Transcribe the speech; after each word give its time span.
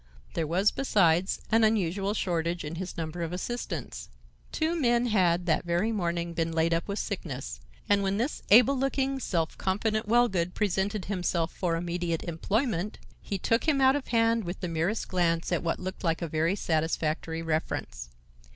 There 0.33 0.47
was, 0.47 0.71
besides, 0.71 1.39
an 1.51 1.63
unusual 1.63 2.15
shortage 2.15 2.63
in 2.65 2.73
his 2.77 2.97
number 2.97 3.21
of 3.21 3.31
assistants. 3.31 4.09
Two 4.51 4.75
men 4.75 5.05
had 5.05 5.45
that 5.45 5.63
very 5.63 5.91
morning 5.91 6.33
been 6.33 6.51
laid 6.51 6.73
up 6.73 6.87
with 6.87 6.97
sickness, 6.97 7.59
and 7.87 8.01
when 8.01 8.17
this 8.17 8.41
able 8.49 8.75
looking, 8.75 9.19
self 9.19 9.55
confident 9.59 10.07
Wellgood 10.07 10.55
presented 10.55 11.05
himself 11.05 11.53
for 11.53 11.75
immediate 11.75 12.23
employment, 12.23 12.97
he 13.21 13.37
took 13.37 13.67
him 13.67 13.79
out 13.79 13.95
of 13.95 14.07
hand 14.07 14.43
with 14.43 14.59
the 14.61 14.67
merest 14.67 15.07
glance 15.07 15.51
at 15.51 15.61
what 15.61 15.77
looked 15.79 16.03
like 16.03 16.23
a 16.23 16.27
very 16.27 16.55
satisfactory 16.55 17.43
reference. 17.43 18.09